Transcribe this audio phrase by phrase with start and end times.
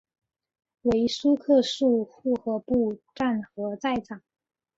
[0.81, 4.23] 为苏克素护河部沾河寨长。